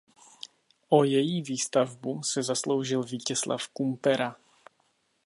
O 0.89 1.03
její 1.03 1.41
výstavbu 1.41 2.23
se 2.23 2.43
zasloužil 2.43 3.03
Vítězslav 3.03 3.67
Kumpera. 3.67 4.35